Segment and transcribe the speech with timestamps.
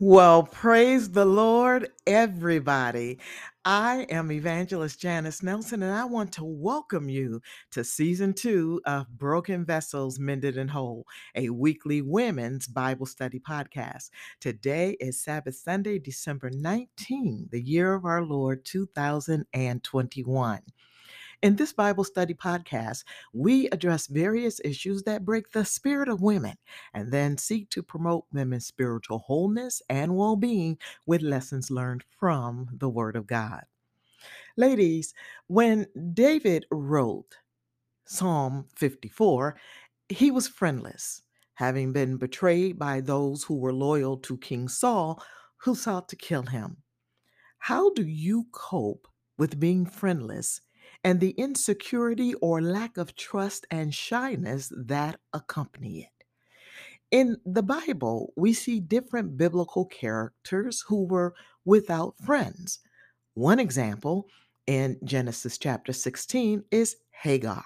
[0.00, 3.18] Well, praise the Lord, everybody.
[3.64, 9.08] I am Evangelist Janis Nelson, and I want to welcome you to season two of
[9.18, 14.10] Broken Vessels Mended and Whole, a weekly women's Bible study podcast.
[14.40, 20.60] Today is Sabbath Sunday, December 19, the year of our Lord 2021.
[21.40, 26.56] In this Bible study podcast, we address various issues that break the spirit of women
[26.94, 32.68] and then seek to promote women's spiritual wholeness and well being with lessons learned from
[32.72, 33.62] the Word of God.
[34.56, 35.14] Ladies,
[35.46, 37.36] when David wrote
[38.04, 39.56] Psalm 54,
[40.08, 41.22] he was friendless,
[41.54, 45.22] having been betrayed by those who were loyal to King Saul,
[45.58, 46.78] who sought to kill him.
[47.60, 50.62] How do you cope with being friendless
[51.08, 56.26] and the insecurity or lack of trust and shyness that accompany it.
[57.10, 61.32] In the Bible, we see different biblical characters who were
[61.64, 62.80] without friends.
[63.32, 64.26] One example
[64.66, 67.64] in Genesis chapter 16 is Hagar.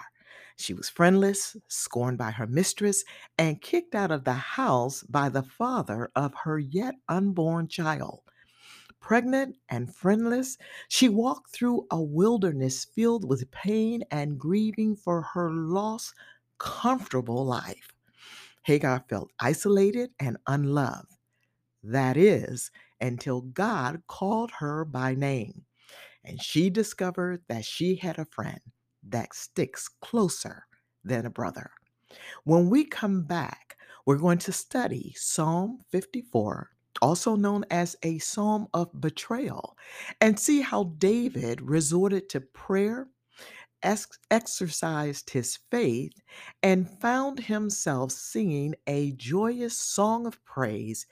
[0.55, 3.03] She was friendless, scorned by her mistress,
[3.37, 8.22] and kicked out of the house by the father of her yet unborn child.
[9.03, 15.51] Pregnant and friendless, she walked through a wilderness filled with pain and grieving for her
[15.51, 16.13] lost,
[16.57, 17.89] comfortable life.
[18.63, 21.17] Hagar felt isolated and unloved.
[21.83, 25.65] That is, until God called her by name,
[26.23, 28.61] and she discovered that she had a friend
[29.09, 30.63] that sticks closer
[31.03, 31.71] than a brother.
[32.45, 33.75] When we come back,
[34.05, 36.69] we're going to study Psalm 54
[37.01, 39.77] also known as a psalm of betrayal,
[40.21, 43.07] and see how David resorted to prayer,
[43.83, 46.13] ex- exercised his faith,
[46.63, 51.05] and found himself singing a joyous song of praise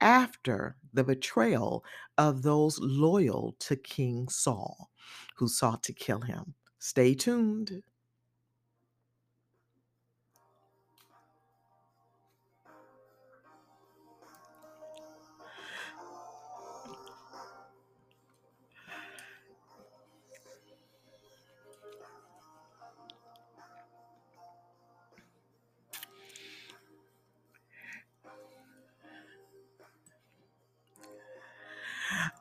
[0.00, 1.84] after the betrayal
[2.18, 4.90] of those loyal to King Saul
[5.36, 6.54] who sought to kill him.
[6.78, 7.82] Stay tuned.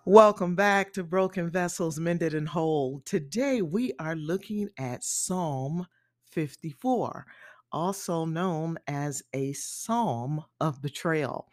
[0.08, 3.02] Welcome back to Broken Vessels Mended and Whole.
[3.06, 5.88] Today we are looking at Psalm
[6.30, 7.26] 54,
[7.72, 11.48] also known as a psalm of betrayal.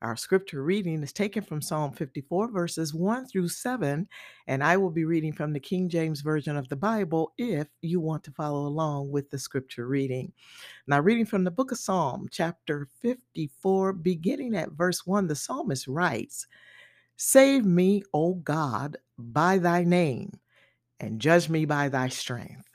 [0.00, 4.08] Our scripture reading is taken from Psalm 54, verses 1 through 7,
[4.48, 8.00] and I will be reading from the King James Version of the Bible if you
[8.00, 10.32] want to follow along with the scripture reading.
[10.88, 15.86] Now, reading from the book of Psalm, chapter 54, beginning at verse 1, the psalmist
[15.86, 16.48] writes,
[17.16, 20.32] Save me, O God, by thy name,
[20.98, 22.68] and judge me by thy strength.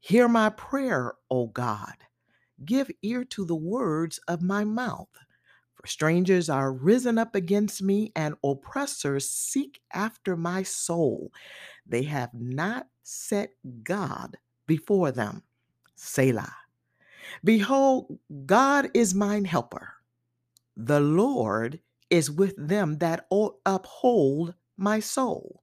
[0.00, 1.94] Hear my prayer, O God.
[2.64, 5.08] Give ear to the words of my mouth.
[5.74, 11.32] For strangers are risen up against me, and oppressors seek after my soul.
[11.86, 13.50] They have not set
[13.82, 15.42] God before them.
[15.94, 16.54] Selah.
[17.44, 19.94] Behold, God is mine helper.
[20.76, 23.26] The Lord is with them that
[23.64, 25.62] uphold my soul.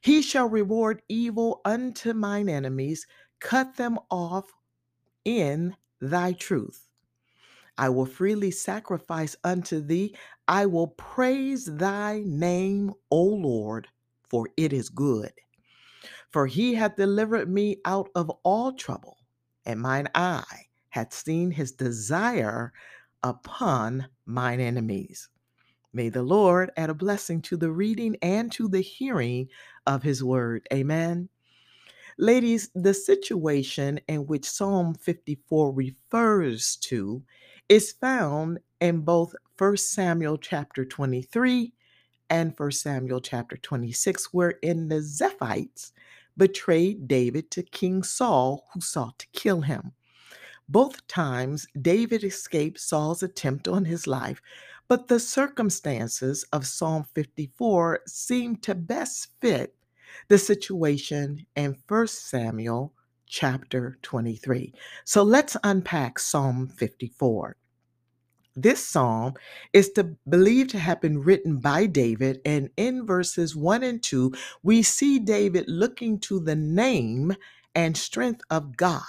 [0.00, 3.06] He shall reward evil unto mine enemies,
[3.40, 4.50] cut them off
[5.24, 6.88] in thy truth.
[7.76, 10.16] I will freely sacrifice unto thee.
[10.48, 13.88] I will praise thy name, O Lord,
[14.28, 15.32] for it is good.
[16.30, 19.18] For he hath delivered me out of all trouble,
[19.64, 22.72] and mine eye hath seen his desire
[23.22, 25.28] upon mine enemies.
[25.92, 29.48] May the Lord add a blessing to the reading and to the hearing
[29.86, 30.66] of his word.
[30.72, 31.28] Amen.
[32.18, 37.22] Ladies, the situation in which Psalm 54 refers to
[37.68, 41.72] is found in both 1 Samuel chapter 23
[42.30, 45.92] and 1 Samuel chapter 26, wherein the Ziphites
[46.36, 49.92] betrayed David to King Saul, who sought to kill him.
[50.68, 54.42] Both times, David escaped Saul's attempt on his life,
[54.88, 59.74] but the circumstances of Psalm 54 seem to best fit
[60.28, 62.94] the situation in 1 Samuel
[63.26, 64.72] chapter 23.
[65.04, 67.56] So let's unpack Psalm 54.
[68.56, 69.34] This psalm
[69.72, 74.32] is to believed to have been written by David, and in verses 1 and 2,
[74.64, 77.36] we see David looking to the name
[77.76, 79.04] and strength of God.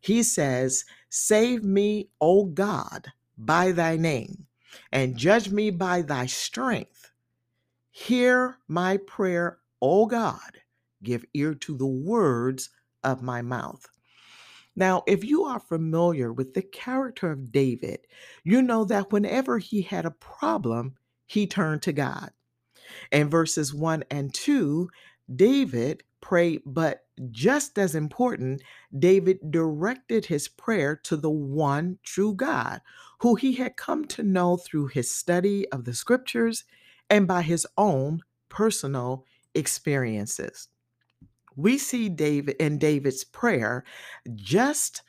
[0.00, 4.47] He says, Save me, O God, by thy name.
[4.92, 7.10] And judge me by thy strength.
[7.90, 10.58] Hear my prayer, O God.
[11.02, 12.70] Give ear to the words
[13.04, 13.86] of my mouth.
[14.76, 18.06] Now, if you are familiar with the character of David,
[18.44, 20.94] you know that whenever he had a problem,
[21.26, 22.30] he turned to God.
[23.10, 24.88] In verses 1 and 2,
[25.34, 28.62] David prayed, but just as important,
[28.98, 32.80] David directed his prayer to the one true God,
[33.18, 36.64] who he had come to know through his study of the scriptures
[37.10, 39.24] and by his own personal
[39.54, 40.68] experiences.
[41.56, 43.84] We see David in David's prayer
[44.34, 45.02] just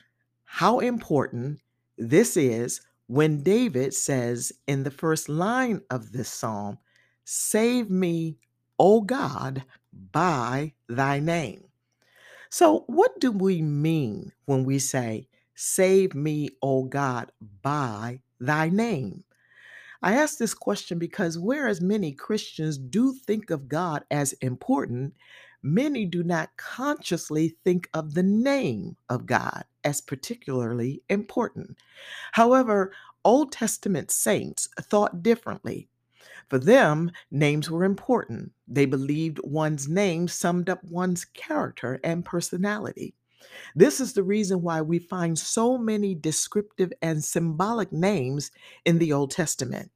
[0.44, 1.60] how important
[1.96, 6.78] this is when David says in the first line of this psalm,
[7.24, 8.38] Save me,
[8.78, 11.64] O God, by thy name.
[12.48, 15.28] So, what do we mean when we say,
[15.62, 19.24] Save me, O God, by thy name?
[20.00, 25.12] I ask this question because whereas many Christians do think of God as important,
[25.62, 31.76] many do not consciously think of the name of God as particularly important.
[32.32, 35.90] However, Old Testament saints thought differently.
[36.48, 38.52] For them, names were important.
[38.66, 43.14] They believed one's name summed up one's character and personality.
[43.74, 48.50] This is the reason why we find so many descriptive and symbolic names
[48.84, 49.90] in the Old Testament.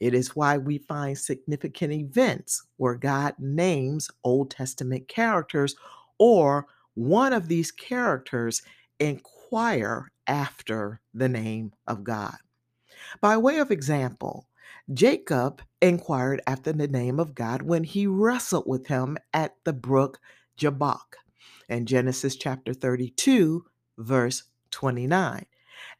[0.00, 5.76] It is why we find significant events where God names Old Testament characters
[6.18, 8.62] or one of these characters
[8.98, 12.36] inquire after the name of God.
[13.20, 14.46] By way of example,
[14.92, 20.18] Jacob inquired after the name of God when he wrestled with him at the brook
[20.56, 21.16] Jabbok
[21.70, 23.64] in Genesis chapter 32,
[23.98, 25.46] verse 29.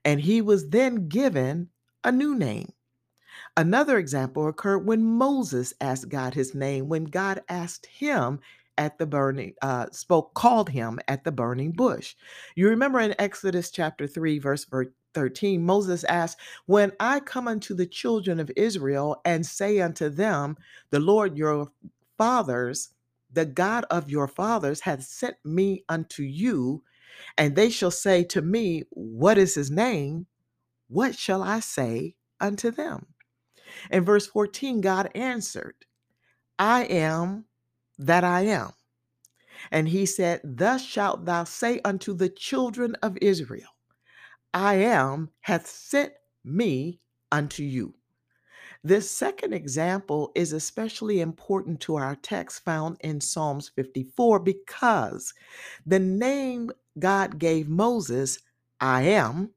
[0.04, 1.68] And he was then given
[2.04, 2.72] a new name.
[3.56, 8.40] Another example occurred when Moses asked God his name, when God asked him
[8.78, 12.14] at the burning, uh, spoke, called him at the burning bush.
[12.56, 14.66] You remember in Exodus chapter 3, verse
[15.14, 20.56] 13, Moses asked, When I come unto the children of Israel and say unto them,
[20.90, 21.70] The Lord your
[22.16, 22.90] fathers,
[23.32, 26.84] the God of your fathers, hath sent me unto you,
[27.38, 30.26] and they shall say to me, What is his name?
[30.88, 33.06] What shall I say unto them?
[33.90, 35.76] In verse 14, God answered,
[36.58, 37.46] I am
[37.98, 38.72] that I am.
[39.70, 43.68] And he said, Thus shalt thou say unto the children of Israel,
[44.54, 46.12] I am hath sent
[46.44, 47.00] me
[47.32, 47.94] unto you.
[48.82, 55.34] This second example is especially important to our text found in Psalms 54 because
[55.84, 58.38] the name God gave Moses,
[58.80, 59.50] I am,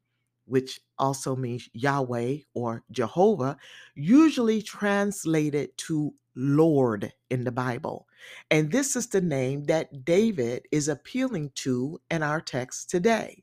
[0.46, 3.56] which also means Yahweh or Jehovah,
[3.96, 8.08] usually translated to Lord in the Bible.
[8.52, 13.42] And this is the name that David is appealing to in our text today.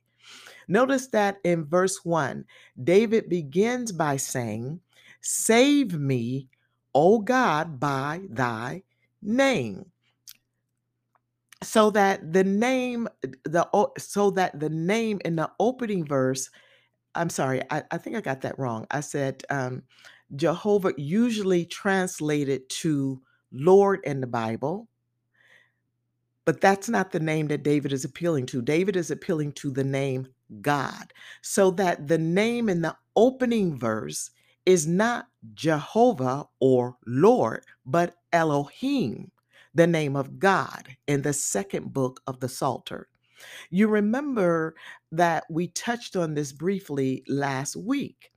[0.69, 2.45] Notice that in verse 1,
[2.85, 4.81] David begins by saying,
[5.23, 6.49] Save me,
[6.95, 8.83] O God, by thy
[9.23, 9.87] name.
[11.62, 13.09] So that the name,
[13.45, 16.49] the so that the name in the opening verse
[17.17, 18.87] I'm sorry, I, I think I got that wrong.
[18.93, 19.85] I said um,
[20.37, 23.23] Jehovah usually translated to
[23.53, 24.89] Lord in the Bible,
[26.45, 28.62] but that's not the name that David is appealing to.
[28.62, 30.29] David is appealing to the name
[30.62, 31.12] God,
[31.43, 34.31] so that the name in the opening verse
[34.67, 39.31] is not Jehovah or Lord, but Elohim,
[39.75, 43.09] the name of God in the second book of the Psalter.
[43.71, 44.75] You remember
[45.12, 48.33] that we touched on this briefly last week.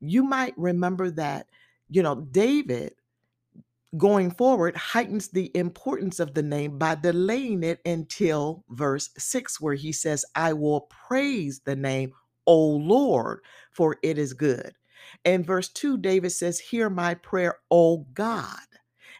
[0.00, 1.48] You might remember that,
[1.88, 2.94] you know, David
[3.96, 9.74] going forward heightens the importance of the name by delaying it until verse 6, where
[9.74, 12.12] he says, I will praise the name,
[12.46, 14.74] O Lord, for it is good.
[15.24, 18.58] In verse 2, David says, Hear my prayer, O God.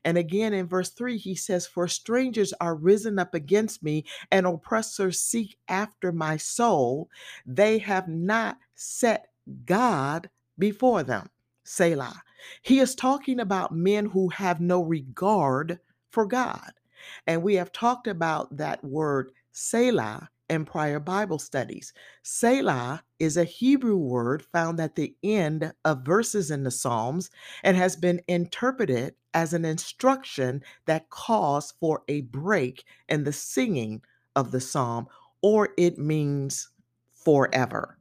[0.04, 4.46] And again in verse 3, he says, For strangers are risen up against me, and
[4.46, 7.08] oppressors seek after my soul.
[7.46, 9.28] They have not set
[9.64, 11.28] God before them.
[11.64, 12.22] Selah.
[12.62, 15.78] He is talking about men who have no regard
[16.10, 16.72] for God.
[17.26, 21.94] And we have talked about that word Selah in prior Bible studies.
[22.22, 27.30] Selah is a Hebrew word found at the end of verses in the Psalms
[27.64, 34.02] and has been interpreted as an instruction that calls for a break in the singing
[34.36, 35.06] of the psalm,
[35.42, 36.68] or it means
[37.12, 37.98] forever.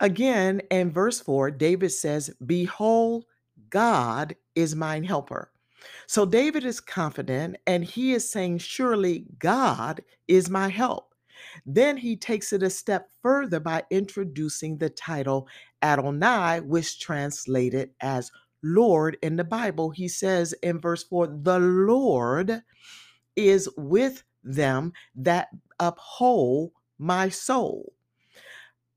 [0.00, 3.26] Again, in verse 4, David says, Behold,
[3.70, 5.52] God is mine helper.
[6.06, 11.13] So David is confident and he is saying, Surely God is my help.
[11.66, 15.48] Then he takes it a step further by introducing the title
[15.82, 18.30] Adonai, which translated as
[18.62, 19.90] Lord in the Bible.
[19.90, 22.62] He says in verse 4, The Lord
[23.36, 25.48] is with them that
[25.80, 27.92] uphold my soul.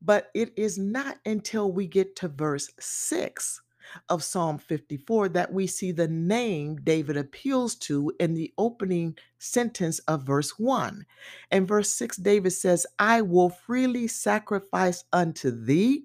[0.00, 3.60] But it is not until we get to verse 6
[4.08, 9.98] of Psalm 54 that we see the name David appeals to in the opening sentence
[10.00, 11.04] of verse 1.
[11.50, 16.04] In verse 6, David says, I will freely sacrifice unto thee.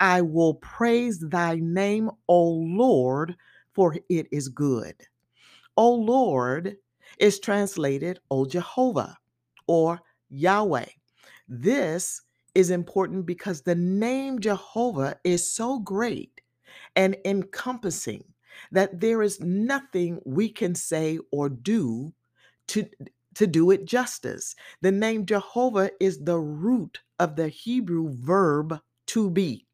[0.00, 3.36] I will praise thy name, O Lord,
[3.72, 4.94] for it is good.
[5.76, 6.76] O Lord
[7.18, 9.16] is translated O Jehovah
[9.66, 10.86] or Yahweh.
[11.48, 12.20] This
[12.54, 16.33] is important because the name Jehovah is so great
[16.96, 18.24] and encompassing
[18.72, 22.12] that there is nothing we can say or do
[22.68, 22.88] to,
[23.34, 24.54] to do it justice.
[24.80, 29.66] The name Jehovah is the root of the Hebrew verb to be,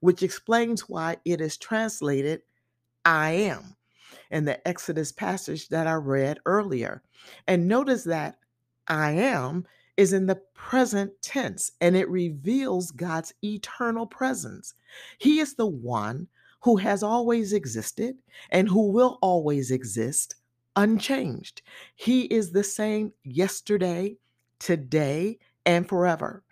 [0.00, 2.42] which explains why it is translated
[3.04, 3.76] I am
[4.30, 7.02] in the Exodus passage that I read earlier.
[7.46, 8.38] And notice that
[8.88, 9.66] I am
[9.96, 14.74] is in the present tense and it reveals God's eternal presence.
[15.18, 16.28] He is the one
[16.66, 18.16] who has always existed
[18.50, 20.34] and who will always exist
[20.74, 21.62] unchanged.
[21.94, 24.16] He is the same yesterday,
[24.58, 26.42] today, and forever.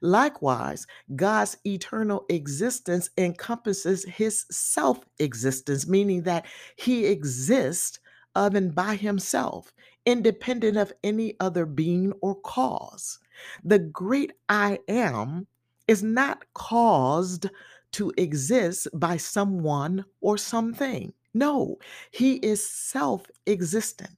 [0.00, 8.00] Likewise, God's eternal existence encompasses his self existence, meaning that he exists
[8.34, 9.72] of and by himself,
[10.04, 13.20] independent of any other being or cause.
[13.62, 15.46] The great I am
[15.86, 17.48] is not caused
[17.92, 21.12] to exist by someone or something.
[21.34, 21.78] No,
[22.10, 24.10] he is self existent.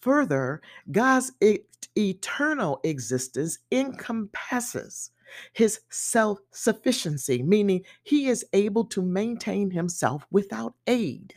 [0.00, 0.60] Further,
[0.90, 1.60] God's e-
[1.96, 5.10] eternal existence encompasses
[5.52, 11.34] his self sufficiency, meaning he is able to maintain himself without aid.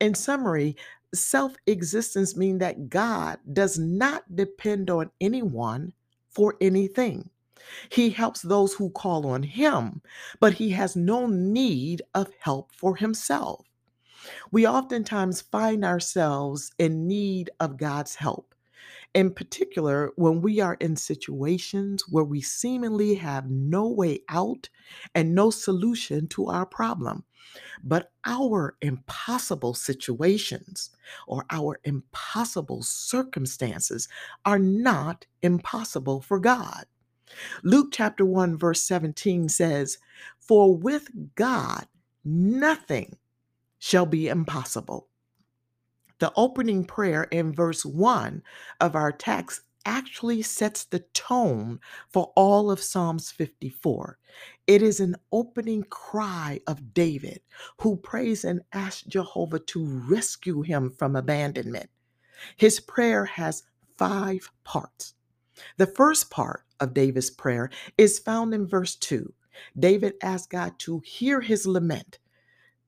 [0.00, 0.76] In summary,
[1.14, 5.92] self existence means that God does not depend on anyone
[6.28, 7.30] for anything.
[7.90, 10.02] He helps those who call on him,
[10.40, 13.66] but he has no need of help for himself.
[14.50, 18.54] We oftentimes find ourselves in need of God's help,
[19.14, 24.68] in particular when we are in situations where we seemingly have no way out
[25.14, 27.24] and no solution to our problem.
[27.82, 30.90] But our impossible situations
[31.26, 34.08] or our impossible circumstances
[34.44, 36.84] are not impossible for God.
[37.62, 39.98] Luke chapter 1, verse 17 says,
[40.38, 41.86] For with God
[42.24, 43.16] nothing
[43.78, 45.08] shall be impossible.
[46.18, 48.42] The opening prayer in verse 1
[48.80, 51.80] of our text actually sets the tone
[52.10, 54.18] for all of Psalms 54.
[54.66, 57.40] It is an opening cry of David
[57.80, 61.88] who prays and asks Jehovah to rescue him from abandonment.
[62.56, 63.62] His prayer has
[63.96, 65.14] five parts.
[65.76, 69.32] The first part of David's prayer is found in verse 2.
[69.78, 72.18] David asked God to hear his lament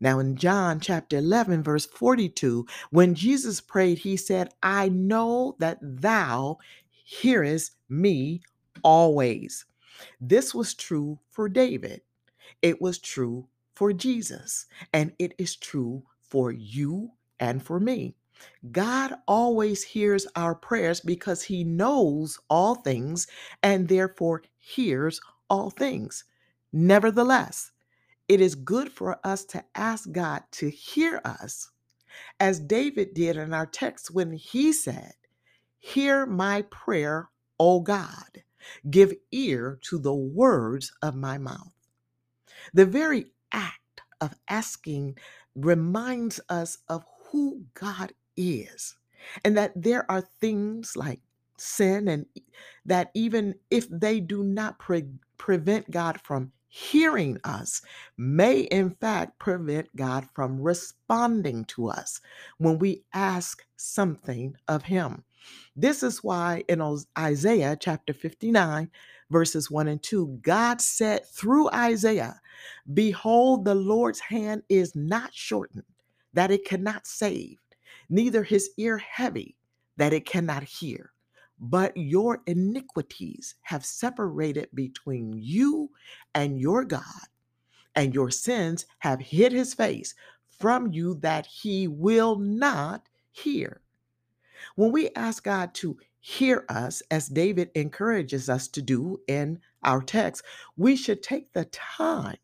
[0.01, 5.79] now, in John chapter 11, verse 42, when Jesus prayed, he said, I know that
[5.83, 6.59] thou
[6.91, 8.43] hearest me
[8.83, 9.67] always.
[10.21, 12.03] This was true for David,
[12.63, 18.15] it was true for Jesus, and it is true for you and for me.
[18.73, 23.27] God always hears our prayers because he knows all things
[23.63, 25.21] and therefore hears
[25.51, 26.25] all things.
[26.73, 27.73] Nevertheless,
[28.29, 31.71] it is good for us to ask God to hear us,
[32.41, 35.15] as David did in our text when he said,
[35.79, 38.45] Hear my prayer, O God.
[38.91, 41.75] Give ear to the words of my mouth.
[42.75, 45.19] The very act of asking
[45.57, 48.97] reminds us of who God is
[49.45, 51.21] and that there are things like
[51.59, 52.27] sin and
[52.87, 55.07] that even if they do not pre-
[55.39, 57.83] prevent God from hearing us
[58.19, 62.21] may in fact prevent God from responding to us
[62.59, 65.25] when we ask something of Him.
[65.77, 66.81] This is why in
[67.19, 68.91] Isaiah chapter 59,
[69.31, 72.41] verses 1 and 2, God said through Isaiah,
[72.95, 75.85] Behold, the Lord's hand is not shortened,
[76.35, 77.59] that it cannot save,
[78.11, 79.57] neither his ear heavy,
[79.99, 81.13] that it cannot hear.
[81.61, 85.91] but your iniquities have separated between you
[86.35, 87.29] and your God,
[87.95, 90.15] and your sins have hid his face
[90.59, 93.83] from you that he will not hear.
[94.77, 100.03] When we ask God to hear us, as David encourages us to do in our
[100.03, 100.45] text,
[100.77, 102.39] we should take the time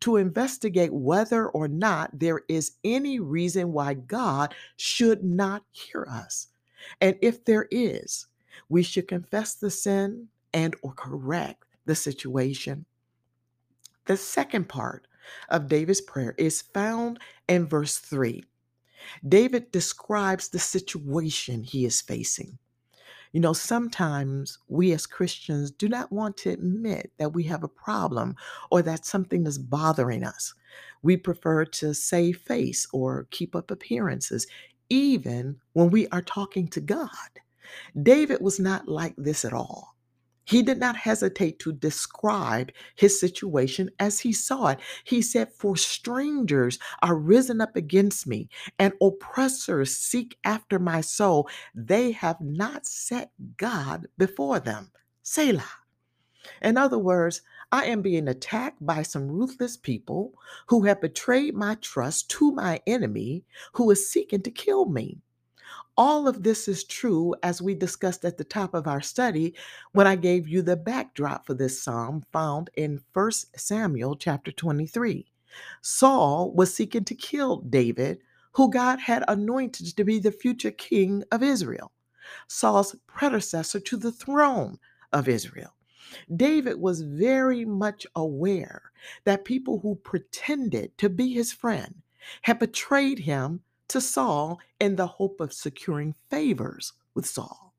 [0.00, 6.48] to investigate whether or not there is any reason why God should not hear us.
[7.00, 8.26] And if there is,
[8.68, 12.86] we should confess the sin and or correct the situation.
[14.06, 15.06] The second part
[15.48, 17.18] of David's prayer is found
[17.48, 18.44] in verse 3.
[19.28, 22.58] David describes the situation he is facing.
[23.36, 27.68] You know, sometimes we as Christians do not want to admit that we have a
[27.68, 28.34] problem
[28.70, 30.54] or that something is bothering us.
[31.02, 34.46] We prefer to save face or keep up appearances,
[34.88, 37.10] even when we are talking to God.
[38.02, 39.95] David was not like this at all.
[40.46, 44.80] He did not hesitate to describe his situation as he saw it.
[45.04, 48.48] He said, For strangers are risen up against me,
[48.78, 51.48] and oppressors seek after my soul.
[51.74, 54.92] They have not set God before them.
[55.22, 55.64] Selah.
[56.62, 60.34] In other words, I am being attacked by some ruthless people
[60.68, 65.18] who have betrayed my trust to my enemy who is seeking to kill me.
[65.98, 69.54] All of this is true as we discussed at the top of our study
[69.92, 75.26] when I gave you the backdrop for this psalm found in 1 Samuel chapter 23.
[75.80, 78.18] Saul was seeking to kill David,
[78.52, 81.92] who God had anointed to be the future king of Israel,
[82.46, 84.78] Saul's predecessor to the throne
[85.14, 85.74] of Israel.
[86.34, 88.92] David was very much aware
[89.24, 92.02] that people who pretended to be his friend
[92.42, 97.74] had betrayed him to Saul in the hope of securing favors with Saul.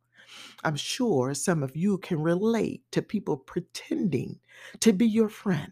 [0.64, 4.40] I'm sure some of you can relate to people pretending
[4.80, 5.72] to be your friend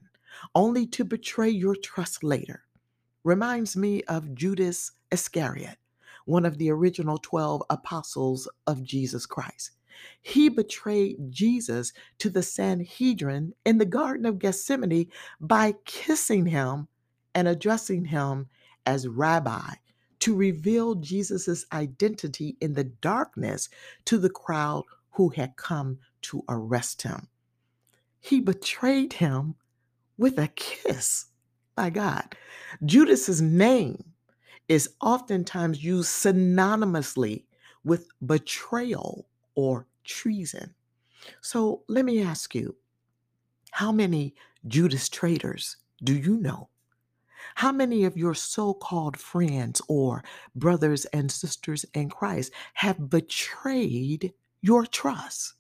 [0.54, 2.64] only to betray your trust later.
[3.24, 5.78] Reminds me of Judas Iscariot,
[6.26, 9.72] one of the original 12 apostles of Jesus Christ.
[10.22, 15.08] He betrayed Jesus to the Sanhedrin in the Garden of Gethsemane
[15.40, 16.88] by kissing him
[17.34, 18.48] and addressing him
[18.86, 19.76] as Rabbi
[20.26, 23.70] to reveal Jesus' identity in the darkness
[24.06, 27.28] to the crowd who had come to arrest him.
[28.22, 29.54] He betrayed him
[30.18, 31.28] with a kiss.
[31.78, 32.36] My God.
[32.84, 34.04] Judas's name
[34.68, 37.44] is oftentimes used synonymously
[37.84, 40.74] with betrayal or treason.
[41.42, 42.76] So let me ask you,
[43.70, 44.34] how many
[44.68, 46.70] Judas traitors do you know?
[47.54, 50.24] How many of your so called friends or
[50.56, 55.54] brothers and sisters in Christ have betrayed your trust?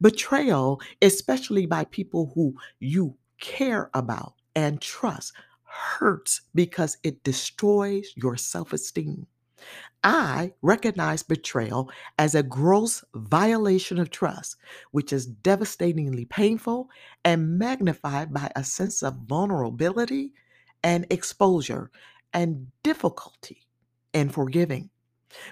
[0.00, 5.32] Betrayal, especially by people who you care about and trust,
[5.64, 9.26] hurts because it destroys your self esteem.
[10.04, 14.56] I recognize betrayal as a gross violation of trust,
[14.92, 16.90] which is devastatingly painful
[17.24, 20.32] and magnified by a sense of vulnerability
[20.86, 21.90] and exposure
[22.32, 23.66] and difficulty
[24.14, 24.88] in forgiving.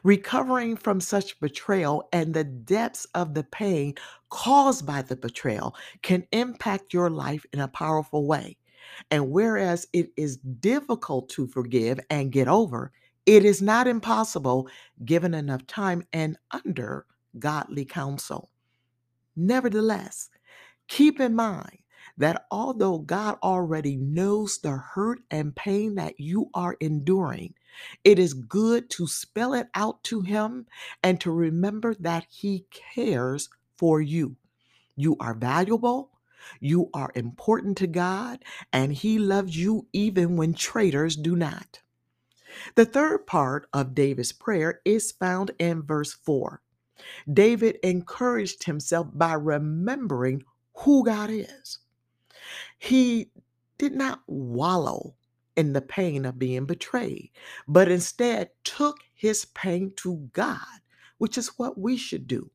[0.05, 3.94] Recovering from such betrayal and the depths of the pain
[4.31, 8.57] caused by the betrayal can impact your life in a powerful way.
[9.11, 12.92] And whereas it is difficult to forgive and get over,
[13.27, 14.68] it is not impossible
[15.05, 17.07] given enough time and under
[17.40, 18.51] godly counsel.
[19.37, 20.31] Nevertheless,
[20.88, 21.79] keep in mind
[22.16, 27.55] that although God already knows the hurt and pain that you are enduring,
[28.05, 30.66] it is good to spell it out to Him
[31.03, 34.37] and to remember that He cares for you.
[34.96, 36.11] You are valuable.
[36.61, 41.81] You are important to God, and He loves you even when traitors do not.
[42.77, 46.61] The third part of David's prayer is found in verse 4.
[47.33, 50.44] David encouraged himself by remembering
[50.79, 51.79] who God is.
[52.85, 53.31] He
[53.79, 55.14] did not wallow
[55.57, 57.31] in the pain of being betrayed,
[57.66, 60.59] but instead took his pain to God,
[61.16, 62.51] which is what we should do.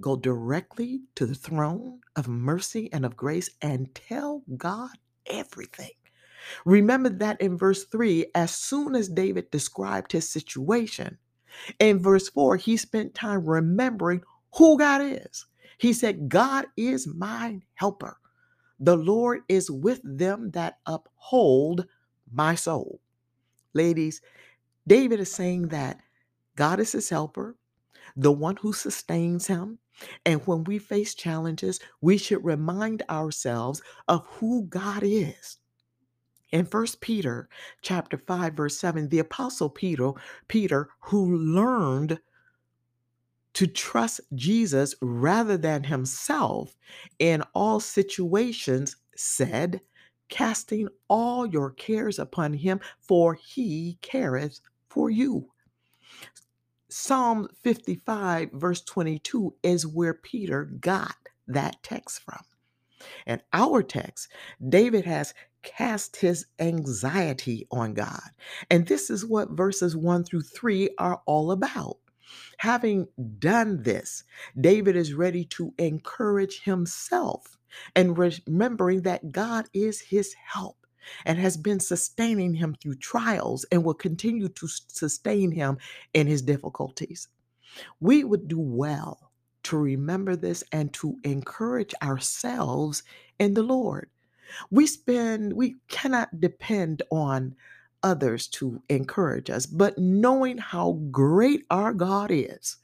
[0.00, 4.90] Go directly to the throne of mercy and of grace and tell God
[5.26, 5.92] everything.
[6.64, 11.18] Remember that in verse 3, as soon as David described his situation,
[11.78, 14.22] in verse 4, he spent time remembering
[14.56, 15.46] who God is.
[15.78, 18.16] He said, God is my helper.
[18.80, 21.86] The Lord is with them that uphold
[22.32, 23.00] my soul.
[23.74, 24.20] Ladies,
[24.86, 26.00] David is saying that
[26.56, 27.56] God is his helper,
[28.16, 29.78] the one who sustains him,
[30.24, 35.58] And when we face challenges, we should remind ourselves of who God is.
[36.50, 37.48] In 1 Peter
[37.82, 40.12] chapter 5 verse 7, the apostle Peter,
[40.48, 42.20] Peter who learned
[43.58, 46.76] to trust Jesus rather than himself
[47.18, 49.80] in all situations said,
[50.28, 55.50] casting all your cares upon him for he careth for you.
[56.88, 61.16] Psalm 55, verse 22, is where Peter got
[61.48, 62.44] that text from.
[63.26, 64.28] And our text,
[64.68, 68.30] David has cast his anxiety on God.
[68.70, 71.96] And this is what verses 1 through 3 are all about.
[72.58, 74.24] Having done this,
[74.60, 77.58] David is ready to encourage himself
[77.94, 80.86] and remembering that God is his help
[81.24, 85.78] and has been sustaining him through trials and will continue to sustain him
[86.14, 87.28] in his difficulties.
[88.00, 89.30] We would do well
[89.64, 93.02] to remember this and to encourage ourselves
[93.38, 94.08] in the Lord.
[94.70, 97.54] We spend, we cannot depend on
[98.02, 102.76] others to encourage us, but knowing how great our God is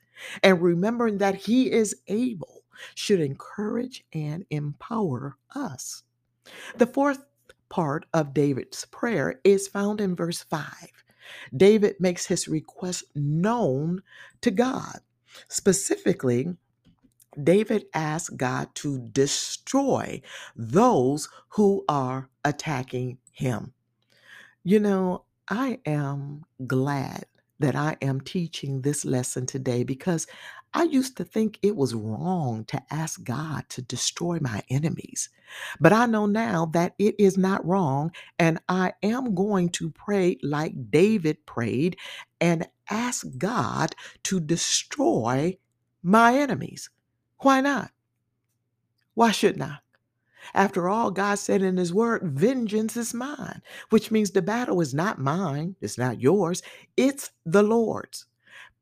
[0.42, 6.03] and remembering that He is able should encourage and empower us.
[6.77, 7.24] The fourth
[7.68, 10.64] part of David's prayer is found in verse 5.
[11.57, 14.03] David makes his request known
[14.42, 15.00] to God.
[15.48, 16.57] Specifically,
[17.42, 20.22] David asks God to destroy
[20.57, 23.72] those who are attacking him.
[24.64, 27.27] You know, I am glad
[27.61, 30.27] that I am teaching this lesson today because
[30.74, 35.29] I used to think it was wrong to ask God to destroy my enemies.
[35.81, 40.38] But I know now that it is not wrong, and I am going to pray
[40.42, 41.98] like David prayed
[42.40, 45.59] and ask God to destroy
[46.03, 46.90] my enemies.
[47.38, 47.90] Why not?
[49.14, 49.79] Why shouldn't I?
[50.52, 54.94] After all, God said in His word, vengeance is mine, which means the battle is
[54.94, 56.62] not mine, it's not yours,
[56.96, 58.26] it's the Lord's.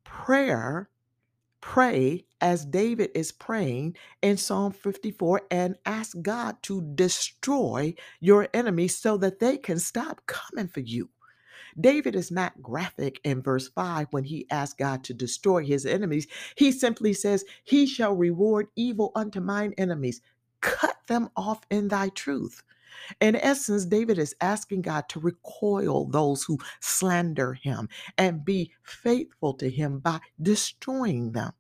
[0.05, 0.91] Prayer,
[1.61, 8.97] pray as David is praying in Psalm 54 and ask God to destroy your enemies
[8.97, 11.09] so that they can stop coming for you.
[11.81, 16.27] David is not graphic in verse 5 when he asks God to destroy his enemies.
[16.57, 20.21] He simply says, He shall reward evil unto mine enemies
[20.61, 22.63] cut them off in thy truth.
[23.21, 29.55] In essence, David is asking God to recoil those who slander him and be faithful
[29.55, 31.53] to him by destroying them.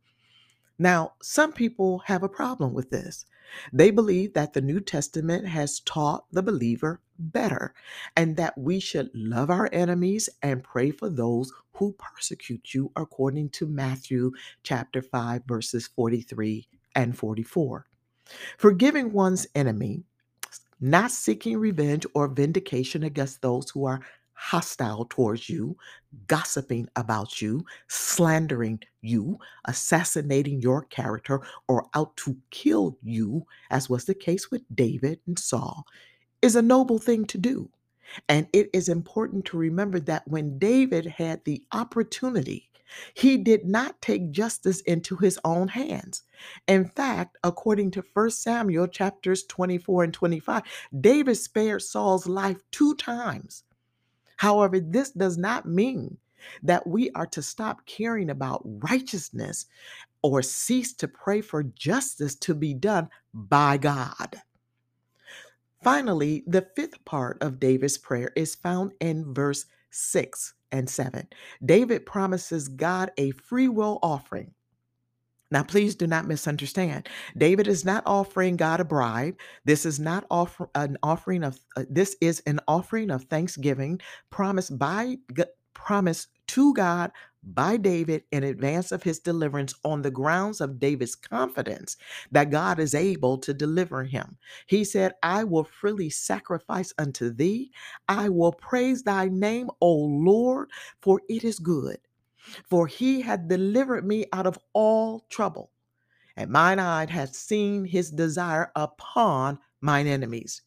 [0.78, 3.26] Now, some people have a problem with this.
[3.72, 7.74] They believe that the New Testament has taught the believer better
[8.16, 13.50] and that we should love our enemies and pray for those who persecute you according
[13.50, 17.86] to Matthew chapter 5 verses 43 and 44.
[18.58, 20.04] Forgiving one's enemy,
[20.80, 24.00] not seeking revenge or vindication against those who are
[24.34, 25.76] hostile towards you,
[26.26, 34.04] gossiping about you, slandering you, assassinating your character, or out to kill you, as was
[34.04, 35.86] the case with David and Saul,
[36.42, 37.70] is a noble thing to do.
[38.28, 42.68] And it is important to remember that when David had the opportunity
[43.14, 46.22] he did not take justice into his own hands.
[46.66, 50.62] In fact, according to 1 Samuel chapters 24 and 25,
[51.00, 53.64] David spared Saul's life two times.
[54.36, 56.18] However, this does not mean
[56.62, 59.66] that we are to stop caring about righteousness
[60.22, 64.42] or cease to pray for justice to be done by God.
[65.82, 71.28] Finally, the fifth part of David's prayer is found in verse 6 and 7.
[71.64, 74.52] David promises God a free will offering.
[75.52, 77.10] Now, please do not misunderstand.
[77.36, 79.38] David is not offering God a bribe.
[79.66, 81.60] This is not offer, an offering of.
[81.76, 85.18] Uh, this is an offering of thanksgiving promised by
[85.74, 91.14] promised to God by David in advance of his deliverance on the grounds of David's
[91.14, 91.96] confidence
[92.32, 94.38] that God is able to deliver him.
[94.66, 97.72] He said, I will freely sacrifice unto thee.
[98.08, 101.98] I will praise thy name, O Lord, for it is good.
[102.70, 105.70] For he hath delivered me out of all trouble,
[106.36, 110.62] and mine eye hath seen his desire upon mine enemies.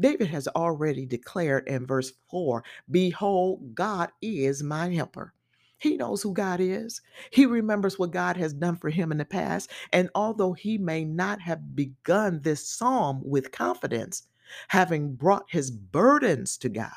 [0.00, 5.34] David has already declared in verse 4 Behold, God is mine helper.
[5.78, 7.02] He knows who God is.
[7.30, 9.70] He remembers what God has done for him in the past.
[9.92, 14.26] And although he may not have begun this psalm with confidence,
[14.68, 16.90] having brought his burdens to God,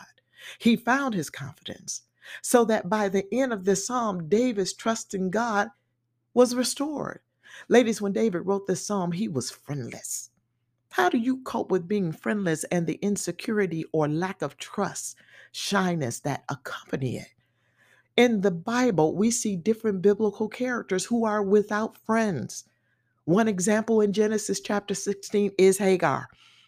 [0.59, 2.03] he found his confidence.
[2.41, 5.69] So that by the end of this psalm, David's trust in God
[6.33, 7.21] was restored.
[7.67, 10.29] Ladies, when David wrote this psalm, he was friendless.
[10.91, 15.17] How do you cope with being friendless and the insecurity or lack of trust,
[15.51, 17.27] shyness that accompany it?
[18.19, 22.65] In the Bible, we see different biblical characters who are without friends.
[23.23, 26.27] One example in Genesis chapter 16 is Hagar.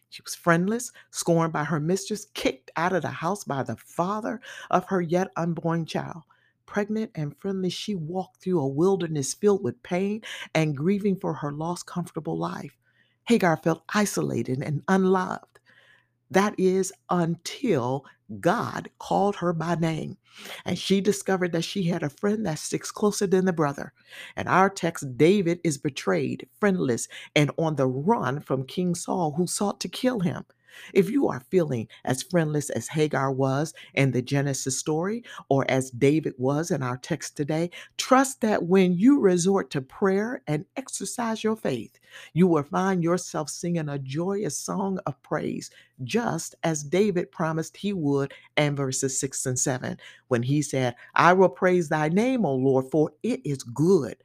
[0.10, 4.40] She was friendless, scorned by her mistress, kicked out of the house by the father
[4.70, 6.24] of her yet unborn child.
[6.68, 10.22] Pregnant and friendless, she walked through a wilderness filled with pain
[10.56, 12.78] and grieving for her lost comfortable life.
[13.28, 15.60] Hagar felt isolated and unloved.
[16.30, 18.06] That is until
[18.40, 20.18] God called her by name.
[20.66, 23.94] And she discovered that she had a friend that sticks closer than the brother.
[24.36, 29.48] And our text, David is betrayed, friendless, and on the run from King Saul, who
[29.48, 30.46] sought to kill him.
[30.94, 35.92] If you are feeling as friendless as Hagar was in the Genesis story, or as
[35.92, 41.44] David was in our text today, trust that when you resort to prayer and exercise
[41.44, 42.00] your faith,
[42.34, 45.72] you will find yourself singing a joyous song of praise,
[46.04, 49.98] just as David promised he would in verses 6 and 7,
[50.30, 54.16] when he said, I will praise thy name, O Lord, for it is good.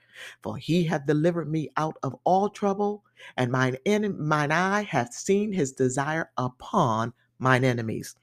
[0.43, 3.05] For he hath delivered me out of all trouble,
[3.37, 8.17] and mine, en- mine eye hath seen his desire upon mine enemies.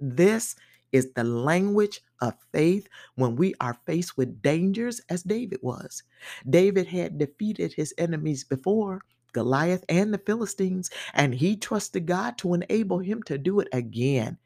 [0.00, 0.56] This
[0.92, 6.02] is the language of faith when we are faced with dangers, as David was.
[6.48, 9.00] David had defeated his enemies before.
[9.32, 14.38] Goliath and the Philistines, and he trusted God to enable him to do it again.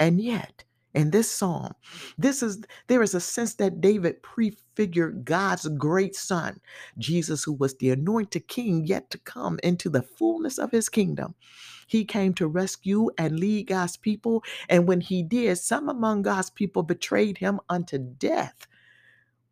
[0.00, 1.74] And yet, in this psalm,
[2.18, 6.60] this is there is a sense that David prefigured God's great son,
[6.98, 11.34] Jesus, who was the anointed king yet to come into the fullness of his kingdom.
[11.86, 16.50] He came to rescue and lead God's people, and when he did, some among God's
[16.50, 18.66] people betrayed him unto death.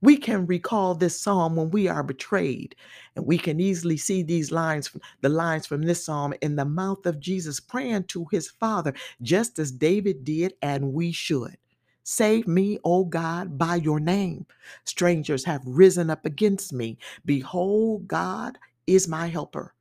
[0.02, 2.76] We can recall this psalm when we are betrayed,
[3.16, 4.90] and we can easily see these lines,
[5.22, 9.58] the lines from this psalm, in the mouth of Jesus praying to his Father, just
[9.58, 11.56] as David did, and we should.
[12.04, 14.46] Save me, O God, by your name.
[14.84, 16.98] Strangers have risen up against me.
[17.24, 19.74] Behold, God is my helper.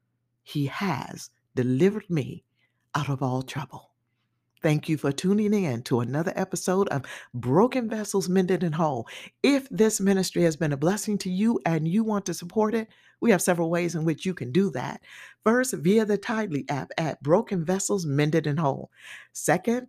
[0.44, 2.44] He has delivered me
[2.96, 3.89] out of all trouble.
[4.62, 9.08] Thank you for tuning in to another episode of Broken Vessels Mended and Whole.
[9.42, 12.90] If this ministry has been a blessing to you and you want to support it,
[13.22, 15.02] we have several ways in which you can do that.
[15.46, 18.92] First, via the Tithe.ly app at Broken Vessels Mended and Whole.
[19.32, 19.88] Second,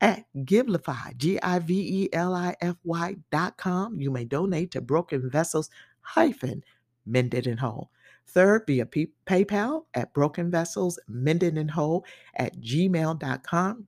[0.00, 4.00] at Givelify, G I V E L I F Y dot com.
[4.00, 6.64] You may donate to Broken Vessels hyphen
[7.06, 7.90] Mended and Whole.
[8.26, 12.04] Third, via P- PayPal at Broken Vessels Mended and Whole
[12.34, 13.86] at gmail.com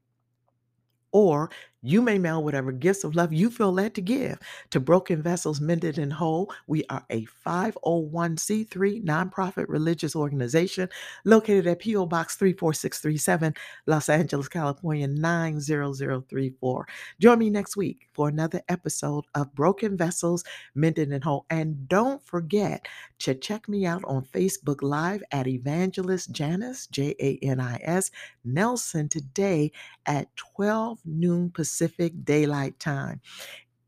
[1.12, 1.50] or
[1.82, 5.62] you may mail whatever gifts of love you feel led to give to Broken Vessels
[5.62, 6.52] Mended and Whole.
[6.66, 10.90] We are a 501c3 nonprofit religious organization
[11.24, 12.04] located at P.O.
[12.04, 13.54] Box 34637,
[13.86, 16.88] Los Angeles, California 90034.
[17.18, 20.44] Join me next week for another episode of Broken Vessels
[20.74, 21.46] Mended and Whole.
[21.48, 22.86] And don't forget
[23.20, 28.10] to check me out on Facebook Live at Evangelist Janis, J A N I S,
[28.44, 29.72] Nelson today
[30.04, 33.20] at 12 noon Pacific Daylight Time.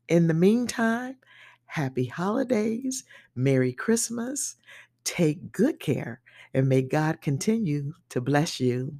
[0.07, 1.17] In the meantime,
[1.65, 3.03] happy holidays,
[3.35, 4.55] Merry Christmas,
[5.03, 6.21] take good care,
[6.53, 8.95] and may God continue to bless you.